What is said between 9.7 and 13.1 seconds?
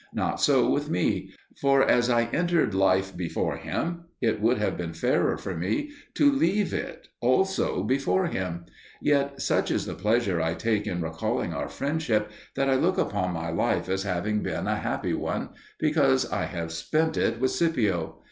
the pleasure I take in recalling our friendship, that I look